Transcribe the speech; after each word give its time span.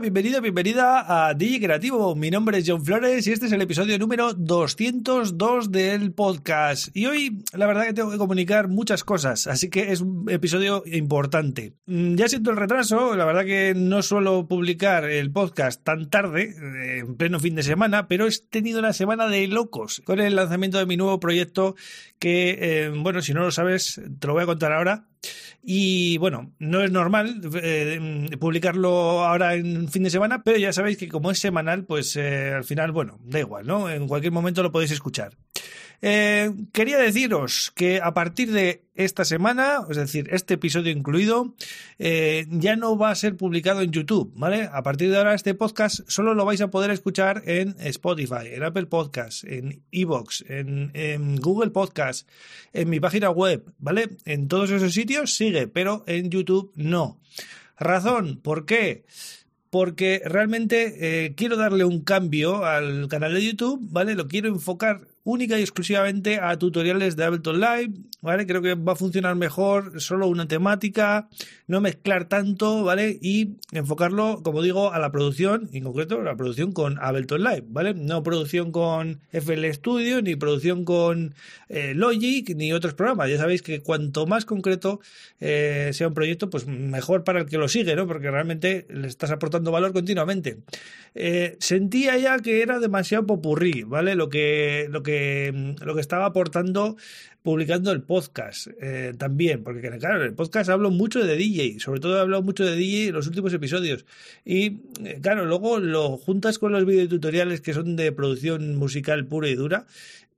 Bienvenido, 0.00 0.40
bienvenida 0.40 1.28
a 1.28 1.34
DJ 1.34 1.60
Creativo. 1.60 2.16
Mi 2.16 2.28
nombre 2.30 2.58
es 2.58 2.64
John 2.66 2.84
Flores 2.84 3.26
y 3.26 3.32
este 3.32 3.46
es 3.46 3.52
el 3.52 3.62
episodio 3.62 3.96
número 3.98 4.34
202 4.34 5.70
del 5.70 6.12
podcast. 6.12 6.88
Y 6.96 7.06
hoy, 7.06 7.44
la 7.52 7.66
verdad 7.66 7.86
que 7.86 7.92
tengo 7.94 8.10
que 8.10 8.18
comunicar 8.18 8.66
muchas 8.68 9.04
cosas, 9.04 9.46
así 9.46 9.70
que 9.70 9.92
es 9.92 10.00
un 10.00 10.28
episodio 10.28 10.82
importante. 10.86 11.74
Mm, 11.86 12.16
Ya 12.16 12.28
siento 12.28 12.50
el 12.50 12.56
retraso, 12.56 13.14
la 13.14 13.24
verdad 13.24 13.44
que 13.44 13.72
no 13.76 14.02
suelo 14.02 14.48
publicar 14.48 15.04
el 15.04 15.30
podcast 15.30 15.84
tan 15.84 16.10
tarde, 16.10 16.54
eh, 16.60 16.98
en 16.98 17.16
pleno 17.16 17.38
fin 17.38 17.54
de 17.54 17.62
semana, 17.62 18.08
pero 18.08 18.26
he 18.26 18.30
tenido 18.50 18.80
una 18.80 18.92
semana 18.92 19.28
de 19.28 19.46
locos 19.46 20.02
con 20.04 20.18
el 20.18 20.34
lanzamiento 20.34 20.78
de 20.78 20.86
mi 20.86 20.96
nuevo 20.96 21.20
proyecto 21.20 21.76
que, 22.18 22.58
eh, 22.60 22.92
bueno, 22.94 23.22
si 23.22 23.32
no 23.32 23.42
lo 23.42 23.52
sabes, 23.52 24.00
te 24.18 24.26
lo 24.26 24.32
voy 24.34 24.42
a 24.42 24.46
contar 24.46 24.72
ahora. 24.72 25.06
Y 25.62 26.18
bueno, 26.18 26.52
no 26.58 26.82
es 26.82 26.90
normal 26.90 27.40
eh, 27.62 28.28
publicarlo 28.38 29.24
ahora 29.24 29.54
en 29.54 29.88
fin 29.88 30.02
de 30.02 30.10
semana, 30.10 30.42
pero 30.42 30.58
ya 30.58 30.72
sabéis 30.72 30.98
que 30.98 31.08
como 31.08 31.30
es 31.30 31.38
semanal, 31.38 31.84
pues 31.84 32.16
eh, 32.16 32.52
al 32.54 32.64
final, 32.64 32.92
bueno, 32.92 33.18
da 33.24 33.40
igual, 33.40 33.66
¿no? 33.66 33.90
En 33.90 34.06
cualquier 34.06 34.32
momento 34.32 34.62
lo 34.62 34.72
podéis 34.72 34.90
escuchar. 34.90 35.36
Eh, 36.06 36.52
quería 36.72 36.98
deciros 36.98 37.72
que 37.74 37.98
a 38.02 38.12
partir 38.12 38.52
de 38.52 38.84
esta 38.94 39.24
semana, 39.24 39.78
es 39.88 39.96
decir, 39.96 40.28
este 40.32 40.52
episodio 40.52 40.92
incluido, 40.92 41.54
eh, 41.98 42.44
ya 42.50 42.76
no 42.76 42.98
va 42.98 43.08
a 43.08 43.14
ser 43.14 43.38
publicado 43.38 43.80
en 43.80 43.90
YouTube, 43.90 44.30
¿vale? 44.36 44.68
A 44.70 44.82
partir 44.82 45.10
de 45.10 45.16
ahora 45.16 45.32
este 45.32 45.54
podcast 45.54 46.00
solo 46.06 46.34
lo 46.34 46.44
vais 46.44 46.60
a 46.60 46.68
poder 46.70 46.90
escuchar 46.90 47.42
en 47.46 47.74
Spotify, 47.78 48.48
en 48.52 48.64
Apple 48.64 48.84
Podcasts, 48.84 49.44
en 49.44 49.82
Evox, 49.92 50.44
en, 50.46 51.36
Google 51.36 51.70
Podcasts, 51.70 52.26
en 52.74 52.90
mi 52.90 53.00
página 53.00 53.30
web, 53.30 53.64
¿vale? 53.78 54.18
En 54.26 54.46
todos 54.46 54.68
esos 54.68 54.92
sitios 54.92 55.34
sigue, 55.34 55.68
pero 55.68 56.04
en 56.06 56.28
YouTube 56.28 56.70
no. 56.74 57.18
Razón, 57.78 58.40
¿por 58.42 58.66
qué? 58.66 59.06
Porque 59.70 60.20
realmente 60.22 61.24
eh, 61.24 61.34
quiero 61.34 61.56
darle 61.56 61.84
un 61.84 62.02
cambio 62.02 62.66
al 62.66 63.08
canal 63.08 63.32
de 63.32 63.42
YouTube, 63.42 63.80
¿vale? 63.90 64.14
Lo 64.14 64.28
quiero 64.28 64.48
enfocar 64.48 65.13
única 65.24 65.58
y 65.58 65.62
exclusivamente 65.62 66.38
a 66.40 66.56
tutoriales 66.58 67.16
de 67.16 67.24
Ableton 67.24 67.60
Live, 67.60 67.94
¿vale? 68.24 68.46
Creo 68.46 68.62
que 68.62 68.74
va 68.74 68.94
a 68.94 68.96
funcionar 68.96 69.36
mejor 69.36 70.00
solo 70.00 70.26
una 70.28 70.48
temática, 70.48 71.28
no 71.66 71.82
mezclar 71.82 72.24
tanto, 72.24 72.82
¿vale? 72.82 73.18
Y 73.20 73.56
enfocarlo, 73.70 74.40
como 74.42 74.62
digo, 74.62 74.92
a 74.92 74.98
la 74.98 75.12
producción, 75.12 75.68
en 75.74 75.84
concreto 75.84 76.22
la 76.22 76.34
producción 76.34 76.72
con 76.72 76.98
Ableton 76.98 77.44
Live, 77.44 77.64
¿vale? 77.68 77.92
No 77.92 78.22
producción 78.22 78.72
con 78.72 79.20
FL 79.30 79.70
Studio, 79.74 80.22
ni 80.22 80.36
producción 80.36 80.86
con 80.86 81.34
eh, 81.68 81.92
Logic, 81.94 82.48
ni 82.56 82.72
otros 82.72 82.94
programas. 82.94 83.28
Ya 83.28 83.36
sabéis 83.36 83.60
que 83.60 83.82
cuanto 83.82 84.26
más 84.26 84.46
concreto 84.46 85.00
eh, 85.40 85.90
sea 85.92 86.08
un 86.08 86.14
proyecto, 86.14 86.48
pues 86.48 86.66
mejor 86.66 87.24
para 87.24 87.40
el 87.40 87.46
que 87.46 87.58
lo 87.58 87.68
sigue, 87.68 87.94
¿no? 87.94 88.06
Porque 88.06 88.30
realmente 88.30 88.86
le 88.88 89.06
estás 89.06 89.32
aportando 89.32 89.70
valor 89.70 89.92
continuamente. 89.92 90.60
Eh, 91.14 91.58
sentía 91.60 92.16
ya 92.16 92.38
que 92.38 92.62
era 92.62 92.78
demasiado 92.78 93.26
popurrí, 93.26 93.82
¿vale? 93.82 94.14
Lo 94.14 94.30
que, 94.30 94.86
lo 94.90 95.02
que 95.02 95.74
lo 95.82 95.94
que 95.94 96.00
estaba 96.00 96.24
aportando 96.24 96.96
publicando 97.44 97.92
el 97.92 98.00
podcast 98.00 98.13
eh, 98.80 99.14
también, 99.18 99.62
porque 99.64 99.80
claro, 99.98 100.20
en 100.20 100.26
el 100.26 100.34
podcast 100.34 100.70
hablo 100.70 100.90
mucho 100.90 101.24
de 101.24 101.36
DJ, 101.36 101.80
sobre 101.80 102.00
todo 102.00 102.16
he 102.16 102.20
hablado 102.20 102.42
mucho 102.42 102.64
de 102.64 102.76
DJ 102.76 103.08
en 103.08 103.14
los 103.14 103.26
últimos 103.26 103.52
episodios. 103.52 104.04
Y 104.44 104.80
eh, 105.04 105.18
claro, 105.22 105.44
luego 105.46 105.78
lo 105.78 106.16
juntas 106.16 106.58
con 106.58 106.72
los 106.72 106.84
videotutoriales 106.84 107.60
que 107.60 107.74
son 107.74 107.96
de 107.96 108.12
producción 108.12 108.76
musical 108.76 109.26
pura 109.26 109.48
y 109.48 109.54
dura 109.54 109.86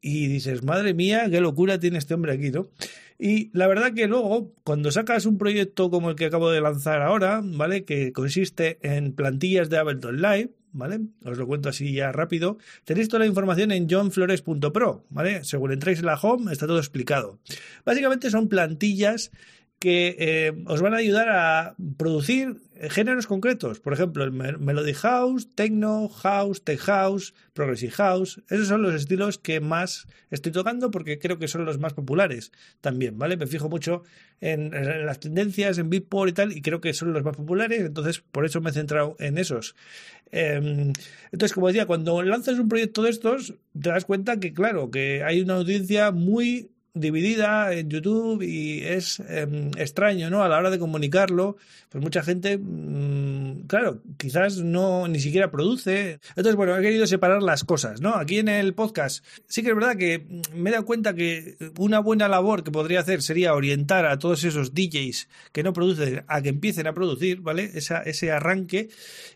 y 0.06 0.28
dices, 0.28 0.62
madre 0.62 0.94
mía, 0.94 1.26
qué 1.28 1.40
locura 1.40 1.80
tiene 1.80 1.98
este 1.98 2.14
hombre 2.14 2.32
aquí, 2.32 2.52
¿no? 2.52 2.68
Y 3.18 3.50
la 3.52 3.66
verdad 3.66 3.92
que 3.92 4.06
luego, 4.06 4.52
cuando 4.62 4.92
sacas 4.92 5.26
un 5.26 5.36
proyecto 5.36 5.90
como 5.90 6.10
el 6.10 6.16
que 6.16 6.26
acabo 6.26 6.48
de 6.48 6.60
lanzar 6.60 7.02
ahora, 7.02 7.40
¿vale? 7.42 7.84
Que 7.84 8.12
consiste 8.12 8.78
en 8.82 9.14
plantillas 9.14 9.68
de 9.68 9.78
Ableton 9.78 10.22
Live, 10.22 10.50
¿vale? 10.70 11.00
Os 11.24 11.38
lo 11.38 11.48
cuento 11.48 11.70
así 11.70 11.92
ya 11.92 12.12
rápido. 12.12 12.56
Tenéis 12.84 13.08
toda 13.08 13.20
la 13.20 13.26
información 13.26 13.72
en 13.72 13.88
johnflores.pro, 13.88 15.04
¿vale? 15.10 15.42
Según 15.42 15.72
entráis 15.72 15.98
en 15.98 16.06
la 16.06 16.14
home, 16.14 16.52
está 16.52 16.68
todo 16.68 16.78
explicado. 16.78 17.40
Básicamente 17.84 18.30
son 18.30 18.48
plantillas 18.48 19.32
que 19.78 20.16
eh, 20.18 20.52
os 20.66 20.80
van 20.80 20.94
a 20.94 20.98
ayudar 20.98 21.28
a 21.28 21.74
producir 21.96 22.56
géneros 22.90 23.26
concretos. 23.26 23.80
Por 23.80 23.92
ejemplo, 23.92 24.24
el 24.24 24.32
Melody 24.32 24.94
House, 24.94 25.48
Techno, 25.54 26.08
House, 26.08 26.62
Tech 26.62 26.78
House, 26.80 27.34
Progressive 27.52 27.92
House. 27.92 28.42
Esos 28.48 28.68
son 28.68 28.82
los 28.82 28.94
estilos 28.94 29.38
que 29.38 29.60
más 29.60 30.06
estoy 30.30 30.52
tocando 30.52 30.90
porque 30.90 31.18
creo 31.18 31.38
que 31.38 31.48
son 31.48 31.64
los 31.64 31.78
más 31.78 31.94
populares 31.94 32.52
también, 32.80 33.18
¿vale? 33.18 33.36
Me 33.36 33.46
fijo 33.46 33.68
mucho 33.68 34.02
en, 34.40 34.70
las 35.06 35.20
tendencias, 35.20 35.78
en 35.78 35.90
Beatport 35.90 36.30
y 36.30 36.32
tal, 36.34 36.52
y 36.52 36.62
creo 36.62 36.80
que 36.80 36.92
son 36.92 37.12
los 37.12 37.24
más 37.24 37.36
populares, 37.36 37.80
entonces 37.80 38.20
por 38.20 38.44
eso 38.44 38.60
me 38.60 38.70
he 38.70 38.72
centrado 38.72 39.16
en 39.18 39.38
esos. 39.38 39.74
Eh, 40.32 40.92
entonces, 41.32 41.52
como 41.52 41.68
decía, 41.68 41.86
cuando 41.86 42.22
lanzas 42.22 42.58
un 42.58 42.68
proyecto 42.68 43.02
de 43.02 43.10
estos, 43.10 43.54
te 43.80 43.90
das 43.90 44.04
cuenta 44.04 44.38
que, 44.38 44.52
claro, 44.52 44.90
que 44.90 45.22
hay 45.22 45.40
una 45.40 45.54
audiencia 45.54 46.10
muy 46.10 46.70
dividida 46.96 47.72
en 47.72 47.90
YouTube 47.90 48.42
y 48.42 48.82
es 48.82 49.20
eh, 49.20 49.70
extraño, 49.76 50.30
¿no? 50.30 50.42
A 50.42 50.48
la 50.48 50.56
hora 50.56 50.70
de 50.70 50.78
comunicarlo, 50.78 51.56
pues 51.90 52.02
mucha 52.02 52.22
gente, 52.22 52.58
mmm, 52.58 53.35
claro, 53.66 54.02
quizás 54.16 54.58
no 54.58 55.08
ni 55.08 55.20
siquiera 55.20 55.50
produce. 55.50 56.20
Entonces, 56.30 56.56
bueno, 56.56 56.76
he 56.76 56.82
querido 56.82 57.06
separar 57.06 57.42
las 57.42 57.64
cosas, 57.64 58.00
¿no? 58.00 58.14
Aquí 58.14 58.38
en 58.38 58.48
el 58.48 58.74
podcast 58.74 59.24
sí 59.46 59.62
que 59.62 59.70
es 59.70 59.74
verdad 59.74 59.96
que 59.96 60.26
me 60.54 60.70
he 60.70 60.72
dado 60.72 60.84
cuenta 60.84 61.14
que 61.14 61.56
una 61.78 61.98
buena 62.00 62.28
labor 62.28 62.64
que 62.64 62.70
podría 62.70 63.00
hacer 63.00 63.22
sería 63.22 63.54
orientar 63.54 64.06
a 64.06 64.18
todos 64.18 64.44
esos 64.44 64.74
DJs 64.74 65.28
que 65.52 65.62
no 65.62 65.72
producen 65.72 66.24
a 66.26 66.42
que 66.42 66.48
empiecen 66.48 66.86
a 66.86 66.94
producir, 66.94 67.40
¿vale? 67.40 67.70
Esa, 67.74 68.02
ese 68.02 68.30
arranque 68.30 68.88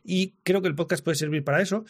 y 0.05 0.35
creo 0.43 0.63
que 0.63 0.69
el 0.69 0.75
podcast 0.75 1.05
puede 1.05 1.17
servir 1.17 1.45
para 1.45 1.63
eso. 1.63 1.85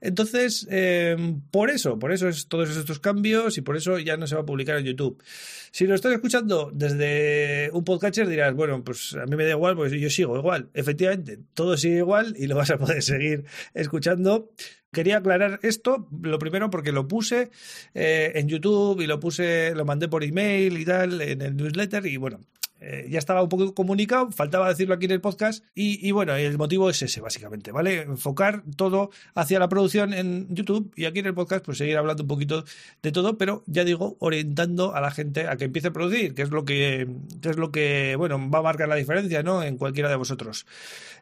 Entonces, 0.00 0.66
eh, 0.70 1.16
por 1.50 1.70
eso, 1.70 1.98
por 1.98 2.12
eso 2.12 2.28
es 2.28 2.48
todos 2.48 2.76
estos 2.76 3.00
cambios 3.00 3.58
y 3.58 3.62
por 3.62 3.76
eso 3.76 3.98
ya 3.98 4.16
no 4.16 4.26
se 4.26 4.34
va 4.34 4.42
a 4.42 4.46
publicar 4.46 4.78
en 4.78 4.84
YouTube. 4.84 5.22
Si 5.70 5.86
lo 5.86 5.96
estás 5.96 6.12
escuchando 6.12 6.70
desde 6.72 7.68
un 7.72 7.82
podcatcher 7.82 8.28
dirás, 8.28 8.54
bueno, 8.54 8.84
pues 8.84 9.14
a 9.14 9.26
mí 9.26 9.34
me 9.34 9.44
da 9.44 9.50
igual, 9.50 9.74
pues 9.74 9.92
yo 9.92 10.08
sigo 10.08 10.38
igual. 10.38 10.68
Efectivamente, 10.72 11.38
todo 11.52 11.73
sigue 11.76 11.98
igual 11.98 12.34
y 12.38 12.46
lo 12.46 12.56
vas 12.56 12.70
a 12.70 12.78
poder 12.78 13.02
seguir 13.02 13.44
escuchando. 13.74 14.50
Quería 14.92 15.18
aclarar 15.18 15.58
esto, 15.62 16.08
lo 16.22 16.38
primero 16.38 16.70
porque 16.70 16.92
lo 16.92 17.08
puse 17.08 17.50
eh, 17.94 18.32
en 18.36 18.48
YouTube 18.48 19.00
y 19.00 19.06
lo 19.06 19.18
puse, 19.18 19.74
lo 19.74 19.84
mandé 19.84 20.08
por 20.08 20.22
email 20.22 20.78
y 20.78 20.84
tal, 20.84 21.20
en 21.20 21.42
el 21.42 21.56
newsletter 21.56 22.06
y 22.06 22.16
bueno, 22.16 22.40
eh, 22.86 23.06
ya 23.08 23.18
estaba 23.18 23.42
un 23.42 23.48
poco 23.48 23.74
comunicado, 23.74 24.30
faltaba 24.30 24.68
decirlo 24.68 24.94
aquí 24.94 25.06
en 25.06 25.12
el 25.12 25.20
podcast 25.20 25.64
y, 25.74 26.06
y, 26.06 26.12
bueno, 26.12 26.34
el 26.34 26.58
motivo 26.58 26.90
es 26.90 27.00
ese 27.00 27.20
básicamente, 27.20 27.72
¿vale? 27.72 28.02
Enfocar 28.02 28.62
todo 28.76 29.10
hacia 29.34 29.58
la 29.58 29.68
producción 29.68 30.12
en 30.12 30.54
YouTube 30.54 30.92
y 30.94 31.06
aquí 31.06 31.20
en 31.20 31.26
el 31.26 31.34
podcast 31.34 31.64
pues 31.64 31.78
seguir 31.78 31.96
hablando 31.96 32.24
un 32.24 32.28
poquito 32.28 32.64
de 33.02 33.12
todo, 33.12 33.38
pero 33.38 33.64
ya 33.66 33.84
digo, 33.84 34.16
orientando 34.20 34.94
a 34.94 35.00
la 35.00 35.10
gente 35.10 35.48
a 35.48 35.56
que 35.56 35.64
empiece 35.64 35.88
a 35.88 35.92
producir, 35.92 36.34
que 36.34 36.42
es 36.42 36.50
lo 36.50 36.64
que, 36.64 37.08
que 37.40 37.48
es 37.48 37.56
lo 37.56 37.72
que, 37.72 38.16
bueno, 38.16 38.38
va 38.50 38.58
a 38.58 38.62
marcar 38.62 38.88
la 38.88 38.96
diferencia, 38.96 39.42
¿no? 39.42 39.62
En 39.62 39.78
cualquiera 39.78 40.10
de 40.10 40.16
vosotros. 40.16 40.66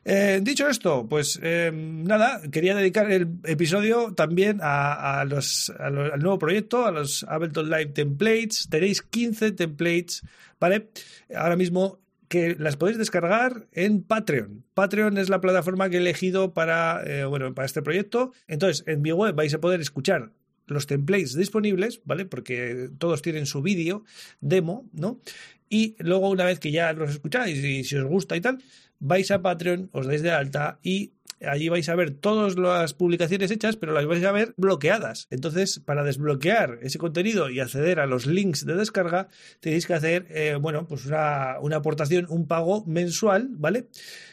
Eh, 0.04 0.40
dicho 0.42 0.68
esto, 0.68 1.06
pues 1.08 1.38
eh, 1.42 1.70
nada, 1.72 2.40
quería 2.50 2.74
dedicar 2.74 3.10
el 3.12 3.28
episodio 3.44 4.14
también 4.14 4.58
a 4.60 5.24
los, 5.28 5.70
al 5.78 6.20
nuevo 6.20 6.38
proyecto, 6.38 6.86
a 6.86 6.90
los 6.90 7.24
Ableton 7.28 7.70
Live 7.70 7.92
Templates. 7.92 8.68
Tenéis 8.68 9.02
15 9.02 9.52
templates, 9.52 10.22
¿vale? 10.62 10.90
Ahora 11.34 11.56
mismo 11.56 11.98
que 12.28 12.54
las 12.56 12.76
podéis 12.76 12.96
descargar 12.96 13.66
en 13.72 14.04
Patreon. 14.04 14.64
Patreon 14.74 15.18
es 15.18 15.28
la 15.28 15.40
plataforma 15.40 15.90
que 15.90 15.96
he 15.96 16.00
elegido 16.00 16.54
para, 16.54 17.03
eh, 17.04 17.24
bueno, 17.24 17.53
para 17.53 17.66
este 17.66 17.82
proyecto. 17.82 18.32
Entonces, 18.47 18.84
en 18.86 19.03
mi 19.03 19.10
web 19.10 19.34
vais 19.34 19.53
a 19.53 19.60
poder 19.60 19.80
escuchar 19.80 20.30
los 20.68 20.86
templates 20.86 21.34
disponibles, 21.34 22.00
¿vale? 22.04 22.26
Porque 22.26 22.91
todos 22.97 23.22
tienen 23.22 23.47
su 23.47 23.60
vídeo 23.60 24.04
demo, 24.41 24.88
¿no? 24.92 25.20
Y 25.68 25.97
luego, 25.98 26.30
una 26.30 26.44
vez 26.44 26.60
que 26.60 26.70
ya 26.70 26.92
los 26.92 27.10
escucháis 27.10 27.58
y 27.58 27.82
si 27.82 27.97
os 27.97 28.04
gusta 28.04 28.36
y 28.36 28.41
tal, 28.41 28.62
vais 29.00 29.30
a 29.32 29.42
Patreon, 29.42 29.91
os 29.92 30.06
dais 30.06 30.22
de 30.22 30.30
alta 30.30 30.78
y 30.80 31.10
allí 31.48 31.68
vais 31.68 31.89
a 31.89 31.94
ver 31.94 32.10
todas 32.10 32.56
las 32.56 32.94
publicaciones 32.94 33.50
hechas, 33.50 33.77
pero 33.77 33.92
las 33.92 34.06
vais 34.06 34.24
a 34.24 34.33
ver 34.33 34.54
bloqueadas. 34.56 35.27
Entonces, 35.30 35.80
para 35.80 36.04
desbloquear 36.04 36.78
ese 36.83 36.98
contenido 36.98 37.50
y 37.50 37.60
acceder 37.60 38.00
a 38.00 38.06
los 38.06 38.27
links 38.27 38.66
de 38.66 38.74
descarga, 38.74 39.28
tenéis 39.60 39.86
que 39.86 39.94
hacer, 39.94 40.27
eh, 40.30 40.56
bueno, 40.60 40.86
pues 40.86 41.06
una, 41.06 41.56
una, 41.60 41.77
aportación, 41.77 42.27
un 42.28 42.47
pago 42.47 42.84
mensual, 42.86 43.48
¿vale? 43.53 43.89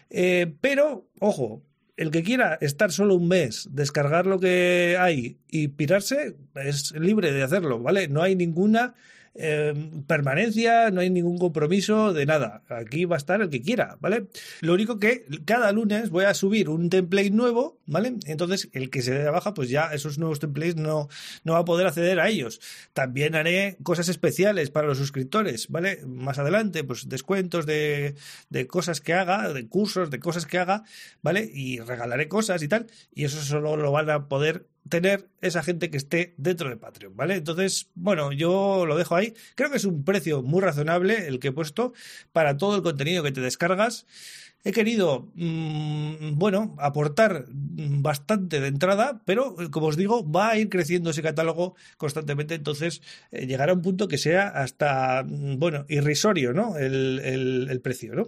Eh, 0.09 0.53
pero, 0.61 1.07
ojo, 1.19 1.63
el 1.97 2.11
que 2.11 2.23
quiera 2.23 2.57
estar 2.61 2.91
solo 2.91 3.15
un 3.15 3.27
mes, 3.27 3.67
descargar 3.71 4.25
lo 4.25 4.39
que 4.39 4.95
hay 4.99 5.37
y 5.49 5.67
pirarse, 5.69 6.37
es 6.55 6.93
libre 6.93 7.33
de 7.33 7.43
hacerlo, 7.43 7.79
¿vale? 7.79 8.07
No 8.07 8.21
hay 8.21 8.35
ninguna 8.35 8.95
eh, 9.35 9.73
permanencia, 10.07 10.91
no 10.91 11.01
hay 11.01 11.09
ningún 11.09 11.37
compromiso 11.37 12.13
de 12.13 12.25
nada. 12.25 12.63
Aquí 12.69 13.05
va 13.05 13.15
a 13.15 13.17
estar 13.17 13.41
el 13.41 13.49
que 13.49 13.61
quiera, 13.61 13.97
¿vale? 13.99 14.27
Lo 14.61 14.73
único 14.73 14.99
que 14.99 15.25
cada 15.45 15.71
lunes 15.71 16.09
voy 16.09 16.25
a 16.25 16.33
subir 16.33 16.69
un 16.69 16.89
template 16.89 17.31
nuevo, 17.31 17.79
¿vale? 17.85 18.15
Entonces, 18.25 18.69
el 18.73 18.89
que 18.89 19.01
se 19.01 19.13
dé 19.13 19.23
de 19.23 19.29
baja, 19.29 19.53
pues 19.53 19.69
ya 19.69 19.93
esos 19.93 20.17
nuevos 20.17 20.39
templates 20.39 20.75
no, 20.75 21.09
no 21.43 21.53
va 21.53 21.59
a 21.59 21.65
poder 21.65 21.87
acceder 21.87 22.19
a 22.19 22.29
ellos. 22.29 22.59
También 22.93 23.35
haré 23.35 23.77
cosas 23.83 24.09
especiales 24.09 24.69
para 24.69 24.87
los 24.87 24.97
suscriptores, 24.97 25.67
¿vale? 25.69 25.99
Más 26.05 26.39
adelante, 26.39 26.83
pues 26.83 27.09
descuentos 27.09 27.65
de, 27.65 28.15
de 28.49 28.67
cosas 28.67 29.01
que 29.01 29.13
haga, 29.13 29.51
de 29.53 29.67
cursos, 29.67 30.09
de 30.09 30.19
cosas 30.19 30.45
que 30.45 30.57
haga, 30.57 30.83
¿vale? 31.21 31.49
Y 31.53 31.79
regalaré 31.79 32.27
cosas 32.27 32.61
y 32.63 32.67
tal, 32.67 32.87
y 33.13 33.25
eso 33.25 33.41
solo 33.41 33.77
lo 33.77 33.91
van 33.91 34.09
a 34.09 34.27
poder 34.27 34.67
tener 34.89 35.29
esa 35.41 35.63
gente 35.63 35.89
que 35.89 35.97
esté 35.97 36.33
dentro 36.37 36.69
de 36.69 36.77
Patreon, 36.77 37.15
¿vale? 37.15 37.35
Entonces, 37.35 37.89
bueno, 37.95 38.31
yo 38.31 38.85
lo 38.85 38.97
dejo 38.97 39.15
ahí. 39.15 39.33
Creo 39.55 39.69
que 39.69 39.77
es 39.77 39.85
un 39.85 40.03
precio 40.03 40.41
muy 40.41 40.61
razonable 40.61 41.27
el 41.27 41.39
que 41.39 41.49
he 41.49 41.51
puesto 41.51 41.93
para 42.33 42.57
todo 42.57 42.75
el 42.75 42.81
contenido 42.81 43.23
que 43.23 43.31
te 43.31 43.41
descargas. 43.41 44.05
He 44.65 44.73
querido, 44.73 45.31
mmm, 45.35 46.37
bueno, 46.37 46.75
aportar 46.79 47.45
bastante 47.47 48.59
de 48.59 48.67
entrada, 48.67 49.21
pero 49.23 49.55
como 49.71 49.87
os 49.87 49.95
digo, 49.95 50.29
va 50.29 50.49
a 50.49 50.57
ir 50.57 50.67
creciendo 50.67 51.11
ese 51.11 51.21
catálogo 51.21 51.75
constantemente, 51.95 52.55
entonces 52.55 53.01
eh, 53.31 53.47
llegará 53.47 53.71
a 53.71 53.75
un 53.75 53.81
punto 53.81 54.09
que 54.09 54.17
sea 54.17 54.49
hasta, 54.49 55.23
bueno, 55.25 55.85
irrisorio, 55.87 56.51
¿no? 56.51 56.75
El, 56.75 57.21
el 57.69 57.79
precio, 57.79 58.15
¿no? 58.15 58.27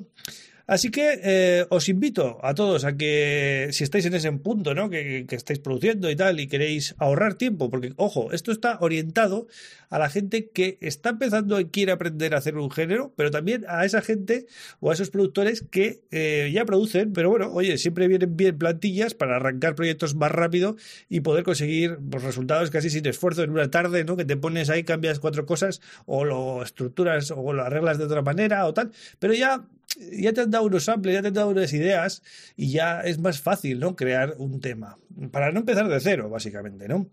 Así 0.72 0.90
que 0.90 1.20
eh, 1.22 1.66
os 1.68 1.90
invito 1.90 2.40
a 2.42 2.56
todos 2.56 2.86
a 2.86 2.96
que 2.96 3.68
si 3.74 3.84
estáis 3.84 4.06
en 4.06 4.14
ese 4.14 4.32
punto, 4.32 4.74
¿no? 4.74 4.90
Que, 4.90 5.26
estáis 5.32 5.60
produciendo 5.60 6.10
y 6.10 6.16
tal 6.16 6.40
y 6.40 6.48
queréis 6.48 6.96
ahorrar 6.98 7.34
tiempo, 7.34 7.70
porque 7.70 7.92
ojo, 7.98 8.32
esto 8.32 8.54
está 8.54 8.78
orientado 8.80 9.48
a 9.90 10.00
la 10.00 10.10
gente 10.10 10.50
que 10.50 10.78
está 10.80 11.10
empezando 11.10 11.60
y 11.60 11.66
quiere 11.66 11.92
aprender 11.92 12.34
a 12.34 12.38
hacer 12.38 12.56
un 12.56 12.72
género, 12.72 13.12
pero 13.18 13.32
también 13.32 13.66
a 13.68 13.84
esa 13.84 14.02
gente 14.02 14.46
o 14.80 14.92
a 14.92 14.94
esos 14.94 15.10
productores 15.10 15.62
que 15.70 16.04
eh, 16.10 16.50
ya 16.54 16.64
producen, 16.64 17.12
pero 17.12 17.30
bueno, 17.30 17.52
oye, 17.52 17.78
siempre 17.78 18.08
vienen 18.08 18.38
bien 18.38 18.58
plantillas 18.58 19.14
para 19.14 19.36
arrancar 19.36 19.76
proyectos 19.76 20.16
más 20.16 20.32
rápido 20.32 20.78
y 21.10 21.20
poder 21.20 21.44
conseguir 21.44 21.98
pues, 22.10 22.24
resultados 22.24 22.72
casi 22.72 22.90
sin 22.90 23.06
esfuerzo 23.08 23.44
en 23.44 23.50
una 23.50 23.70
tarde, 23.70 24.06
¿no? 24.06 24.16
Que 24.16 24.24
te 24.24 24.38
pones 24.38 24.70
ahí, 24.70 24.86
cambias 24.86 25.20
cuatro 25.20 25.46
cosas 25.46 25.82
o 26.06 26.24
lo 26.24 26.64
estructuras 26.64 27.30
o 27.32 27.52
lo 27.52 27.62
arreglas 27.62 27.98
de 27.98 28.06
otra 28.06 28.22
manera 28.22 28.66
o 28.68 28.74
tal, 28.74 28.94
pero 29.20 29.34
ya 29.34 29.68
ya 30.12 30.34
te 30.34 30.42
han 30.42 30.52
dado 30.52 30.66
unos 30.66 30.86
samples, 30.86 31.14
ya 31.14 31.22
te 31.22 31.30
han 31.30 31.34
dado 31.34 31.50
unas 31.50 31.72
ideas 31.74 32.24
y 32.56 32.72
ya 32.72 33.02
es 33.02 33.20
más 33.20 33.42
fácil, 33.42 33.80
¿no? 33.80 33.96
Crear 33.96 34.36
un 34.38 34.60
tema. 34.60 34.98
Para 35.32 35.52
no 35.52 35.60
empezar 35.60 35.88
de 35.88 36.00
cero, 36.00 36.30
básicamente, 36.30 36.88
¿no? 36.88 37.08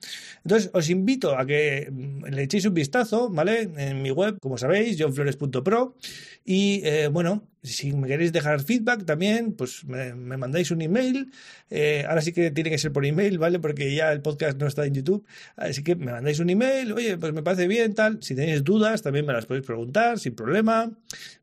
Entonces, 0.44 0.70
os 0.73 0.88
invito 0.88 1.37
a 1.37 1.44
que 1.46 1.88
mm, 1.90 2.26
le 2.26 2.43
echéis 2.43 2.67
un 2.67 2.75
vistazo, 2.75 3.29
¿vale? 3.31 3.70
En 3.76 4.02
mi 4.02 4.11
web, 4.11 4.38
como 4.40 4.56
sabéis, 4.56 4.96
johnflores.pro. 4.99 5.96
Y 6.44 6.81
eh, 6.85 7.08
bueno, 7.08 7.49
si 7.62 7.93
me 7.93 8.06
queréis 8.06 8.32
dejar 8.32 8.60
feedback 8.60 9.05
también, 9.05 9.52
pues 9.52 9.84
me, 9.84 10.14
me 10.14 10.37
mandáis 10.37 10.70
un 10.70 10.81
email. 10.81 11.31
Eh, 11.70 12.05
ahora 12.08 12.22
sí 12.22 12.32
que 12.32 12.50
tiene 12.50 12.70
que 12.70 12.78
ser 12.78 12.93
por 12.93 13.05
email, 13.05 13.38
¿vale? 13.38 13.58
Porque 13.58 13.94
ya 13.94 14.12
el 14.12 14.22
podcast 14.22 14.58
no 14.58 14.66
está 14.66 14.87
en 14.87 14.94
YouTube. 14.94 15.26
Así 15.56 15.82
que 15.82 15.96
me 15.96 16.12
mandáis 16.12 16.38
un 16.38 16.50
email, 16.50 16.93
oye, 16.93 17.19
pues 17.19 17.32
me 17.32 17.43
parece 17.43 17.66
bien, 17.66 17.94
tal. 17.94 18.22
Si 18.22 18.34
tenéis 18.34 18.62
dudas, 18.64 19.02
también 19.02 19.26
me 19.26 19.32
las 19.32 19.46
podéis 19.46 19.66
preguntar 19.66 20.19
sin 20.19 20.34
problema, 20.34 20.90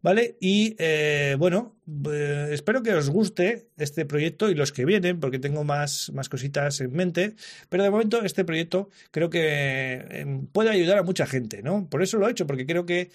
¿vale? 0.02 0.38
Y 0.40 0.76
eh, 0.80 1.36
bueno, 1.38 1.76
eh, 2.10 2.50
espero 2.52 2.82
que 2.82 2.94
os 2.94 3.10
guste 3.10 3.68
este 3.78 4.06
proyecto 4.06 4.50
y 4.50 4.56
los 4.56 4.72
que 4.72 4.86
vienen, 4.86 5.20
porque 5.20 5.40
tengo 5.40 5.64
más, 5.64 6.12
más 6.14 6.30
cositas 6.30 6.80
en 6.80 6.94
mente. 6.94 7.36
Pero 7.70 7.84
de 7.84 7.90
momento, 7.90 8.24
este 8.24 8.46
proyecto 8.46 8.90
creo 9.12 9.30
que 9.30 10.46
puede 10.54 10.70
ayudar 10.70 10.98
a 10.98 11.04
mucha 11.04 11.26
gente, 11.26 11.62
¿no? 11.62 11.88
Por 11.90 12.02
eso 12.02 12.18
lo 12.18 12.28
he 12.28 12.32
hecho, 12.32 12.48
porque 12.48 12.66
creo 12.66 12.86
que 12.86 13.12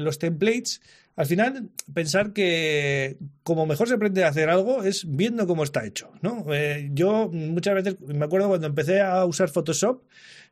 los 0.00 0.18
templates 0.18 0.80
al 1.14 1.26
final, 1.26 1.68
pensar 1.92 2.32
que 2.32 3.18
como 3.42 3.66
mejor 3.66 3.88
se 3.88 3.94
aprende 3.94 4.24
a 4.24 4.28
hacer 4.28 4.48
algo 4.48 4.82
es 4.82 5.04
viendo 5.08 5.46
cómo 5.46 5.62
está 5.62 5.84
hecho, 5.84 6.10
¿no? 6.22 6.44
Eh, 6.52 6.88
yo 6.92 7.28
muchas 7.30 7.74
veces 7.74 8.00
me 8.00 8.24
acuerdo 8.24 8.48
cuando 8.48 8.66
empecé 8.66 9.00
a 9.02 9.24
usar 9.26 9.50
Photoshop, 9.50 10.02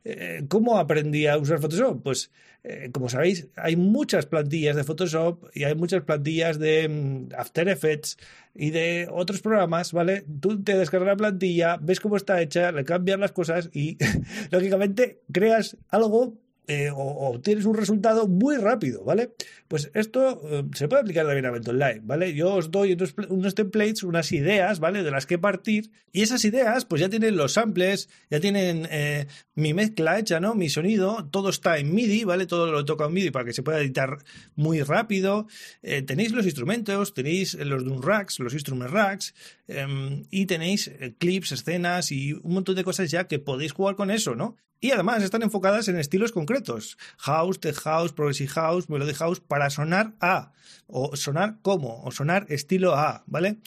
eh, 0.03 0.43
¿cómo 0.47 0.77
aprendí 0.77 1.25
a 1.27 1.37
usar 1.37 1.59
Photoshop? 1.59 2.03
Pues, 2.03 2.31
eh, 2.63 2.89
como 2.91 3.09
sabéis, 3.09 3.47
hay 3.55 3.75
muchas 3.75 4.27
plantillas 4.27 4.75
de 4.75 4.83
Photoshop 4.83 5.49
y 5.53 5.63
hay 5.63 5.73
muchas 5.73 6.03
plantillas 6.03 6.59
de 6.59 6.87
um, 6.87 7.29
After 7.35 7.67
Effects 7.67 8.17
y 8.53 8.69
de 8.69 9.07
otros 9.11 9.41
programas, 9.41 9.93
¿vale? 9.93 10.25
Tú 10.41 10.63
te 10.63 10.77
descargas 10.77 11.07
la 11.07 11.15
plantilla, 11.15 11.77
ves 11.81 11.99
cómo 11.99 12.17
está 12.17 12.39
hecha, 12.41 12.71
le 12.71 12.83
cambias 12.83 13.19
las 13.19 13.31
cosas 13.31 13.69
y, 13.73 13.97
lógicamente, 14.51 15.21
creas 15.31 15.77
algo 15.89 16.35
eh, 16.73 16.89
o 16.89 17.31
obtienes 17.31 17.65
un 17.65 17.75
resultado 17.75 18.29
muy 18.29 18.55
rápido, 18.55 19.03
¿vale? 19.03 19.33
Pues 19.67 19.91
esto 19.93 20.41
eh, 20.49 20.63
se 20.73 20.87
puede 20.87 21.01
aplicar 21.01 21.25
también 21.25 21.45
a 21.45 21.51
Online, 21.51 21.99
¿vale? 22.01 22.33
Yo 22.33 22.53
os 22.53 22.71
doy 22.71 22.97
unos, 23.29 23.55
templates, 23.55 24.03
unas 24.03 24.31
ideas, 24.31 24.79
¿vale? 24.79 25.03
De 25.03 25.11
las 25.11 25.25
que 25.25 25.37
partir 25.37 25.91
y 26.13 26.21
esas 26.21 26.45
ideas 26.45 26.85
pues 26.85 27.01
ya 27.01 27.09
tienen 27.09 27.35
los 27.35 27.51
samples, 27.51 28.07
ya 28.29 28.39
tienen 28.39 28.87
eh, 28.89 29.27
mi 29.53 29.73
mezcla 29.73 30.17
hecha, 30.17 30.39
¿no? 30.39 30.55
Mi 30.55 30.69
sonido, 30.69 31.27
todo 31.29 31.49
está 31.49 31.77
en 31.77 31.93
MIDI, 31.93 32.23
¿vale? 32.23 32.45
Todo 32.45 32.71
lo 32.71 32.85
toca 32.85 33.03
en 33.03 33.15
MIDI 33.15 33.31
para 33.31 33.43
que 33.43 33.51
se 33.51 33.63
pueda 33.63 33.81
editar 33.81 34.19
muy 34.55 34.81
rápido. 34.81 35.47
Tenéis 35.81 36.31
los 36.31 36.45
instrumentos, 36.45 37.13
tenéis 37.13 37.55
los 37.55 37.83
Doom 37.83 38.01
Racks, 38.01 38.39
los 38.39 38.53
Instrument 38.53 38.91
Racks 38.91 39.33
em, 39.67 40.23
y 40.31 40.45
tenéis 40.45 40.89
clips, 41.17 41.51
escenas 41.51 42.13
y 42.13 42.31
un 42.31 42.53
montón 42.53 42.75
de 42.75 42.85
cosas 42.85 43.11
ya 43.11 43.27
que 43.27 43.39
podéis 43.39 43.73
jugar 43.73 43.97
con 43.97 44.09
eso, 44.09 44.35
¿no? 44.35 44.55
Y 44.81 44.91
además 44.91 45.21
están 45.21 45.43
enfocadas 45.43 45.87
en 45.87 45.97
estilos 45.97 46.31
concretos. 46.31 46.97
House, 47.17 47.59
Tech 47.59 47.75
House, 47.75 48.11
Progressive 48.13 48.49
House, 48.49 48.89
Melody 48.89 49.13
House, 49.13 49.39
para 49.39 49.69
sonar 49.69 50.13
a, 50.19 50.51
o 50.87 51.15
sonar 51.15 51.59
como, 51.61 52.03
o 52.03 52.11
sonar 52.11 52.47
estilo 52.49 52.95
a, 52.95 53.23
¿vale? 53.27 53.59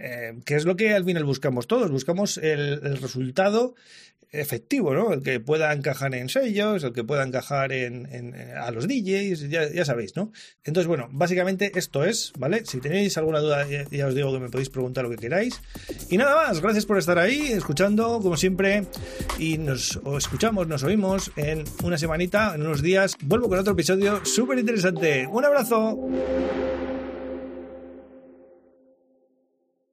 Eh, 0.00 0.38
que 0.44 0.54
es 0.54 0.64
lo 0.64 0.76
que 0.76 0.94
al 0.94 1.04
final 1.04 1.24
buscamos 1.24 1.66
todos. 1.66 1.90
Buscamos 1.90 2.38
el, 2.38 2.80
el 2.82 2.98
resultado 2.98 3.74
efectivo, 4.30 4.94
¿no? 4.94 5.12
El 5.12 5.22
que 5.22 5.40
pueda 5.40 5.72
encajar 5.72 6.14
en 6.14 6.28
sellos, 6.28 6.84
el 6.84 6.92
que 6.92 7.04
pueda 7.04 7.24
encajar 7.24 7.72
en, 7.72 8.06
en 8.12 8.34
a 8.56 8.70
los 8.70 8.86
DJs, 8.86 9.48
ya, 9.48 9.70
ya, 9.70 9.84
sabéis, 9.84 10.16
¿no? 10.16 10.32
Entonces, 10.64 10.86
bueno, 10.86 11.08
básicamente 11.10 11.72
esto 11.74 12.04
es, 12.04 12.32
¿vale? 12.38 12.64
Si 12.66 12.80
tenéis 12.80 13.16
alguna 13.16 13.40
duda, 13.40 13.66
ya, 13.66 13.84
ya, 13.90 14.06
os 14.06 14.14
digo 14.14 14.32
que 14.32 14.40
me 14.40 14.50
podéis 14.50 14.68
preguntar 14.68 15.04
lo 15.04 15.10
que 15.10 15.16
queráis. 15.16 15.60
Y 16.10 16.18
nada 16.18 16.36
más, 16.36 16.60
gracias 16.60 16.84
por 16.84 16.98
estar 16.98 17.18
ahí, 17.18 17.52
escuchando, 17.52 18.20
como 18.20 18.36
siempre, 18.36 18.84
y 19.38 19.56
nos 19.56 19.98
escuchamos, 20.18 20.66
nos 20.66 20.82
oímos 20.82 21.32
en 21.36 21.64
una 21.82 21.96
semanita, 21.96 22.54
en 22.54 22.62
unos 22.62 22.82
días. 22.82 23.16
Vuelvo 23.22 23.48
con 23.48 23.58
otro 23.58 23.72
episodio 23.72 24.24
súper 24.24 24.58
interesante. 24.58 25.26
Un 25.26 25.44
abrazo. 25.44 25.98